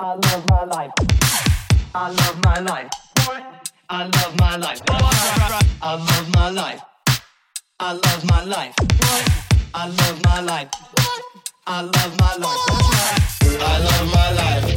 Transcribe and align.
love 0.00 0.44
my 0.48 0.64
life. 0.64 0.90
I 1.94 2.08
love 2.10 2.44
my 2.44 2.60
life. 2.60 2.90
I 3.90 4.04
love 4.04 4.38
my 4.38 4.56
life. 4.56 4.80
I 4.88 4.98
love 4.98 5.14
my 5.20 5.36
life. 5.36 5.70
I 5.82 5.94
love 5.94 6.34
my 6.34 6.50
life. 6.50 6.82
I 7.80 7.92
love 7.92 8.24
my 8.24 8.44
life. 8.44 8.74
I 9.74 9.86
love 9.86 10.24
my 10.24 10.40
life. 10.40 10.70
I 11.66 11.82
love 11.82 12.18
my 12.18 12.36
life. 12.36 12.60
I 13.60 13.78
love 13.78 14.14
my 14.14 14.69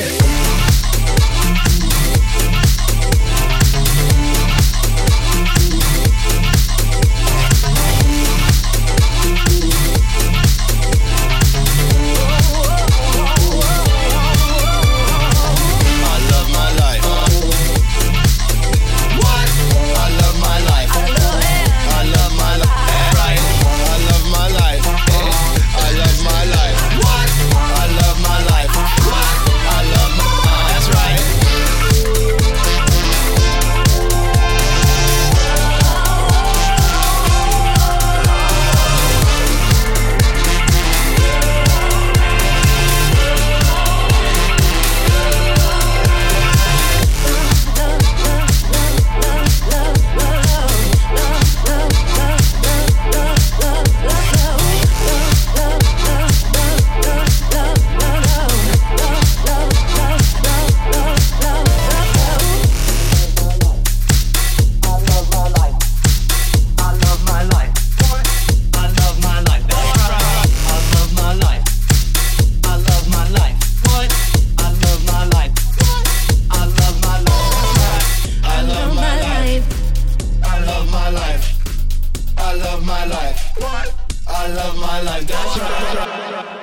night. 0.00 0.37
life. 83.08 83.52
What? 83.56 83.94
I 84.28 84.46
love 84.48 84.76
my 84.76 85.00
life. 85.02 85.26
That's 85.26 85.58
right. 85.58 86.57